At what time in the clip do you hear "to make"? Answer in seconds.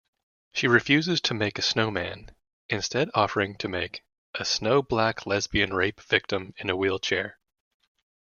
1.21-1.59, 3.57-4.03